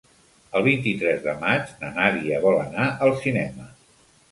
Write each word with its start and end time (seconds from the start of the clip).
El 0.59 0.63
vint-i-tres 0.67 1.21
de 1.25 1.35
maig 1.43 1.75
na 1.83 1.93
Nàdia 1.99 2.41
vol 2.49 2.59
anar 2.65 2.91
al 3.09 3.17
cinema. 3.23 3.71